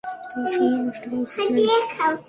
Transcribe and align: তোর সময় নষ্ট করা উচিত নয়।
তোর 0.03 0.45
সময় 0.55 0.81
নষ্ট 0.85 1.03
করা 1.09 1.21
উচিত 1.23 1.39
নয়। 1.53 1.67